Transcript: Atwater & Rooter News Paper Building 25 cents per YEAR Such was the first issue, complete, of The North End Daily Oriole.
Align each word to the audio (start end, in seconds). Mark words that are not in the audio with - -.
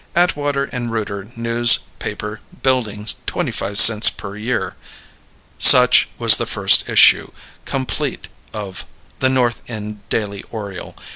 Atwater 0.15 0.67
& 0.71 0.73
Rooter 0.73 1.27
News 1.35 1.77
Paper 1.99 2.39
Building 2.63 3.05
25 3.27 3.77
cents 3.79 4.09
per 4.09 4.35
YEAR 4.35 4.75
Such 5.59 6.09
was 6.17 6.37
the 6.37 6.47
first 6.47 6.89
issue, 6.89 7.29
complete, 7.65 8.27
of 8.51 8.83
The 9.19 9.29
North 9.29 9.61
End 9.67 9.99
Daily 10.09 10.41
Oriole. 10.49 10.95